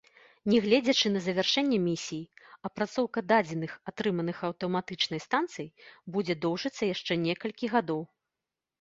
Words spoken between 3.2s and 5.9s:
дадзеных, атрыманых аўтаматычнай станцыяй,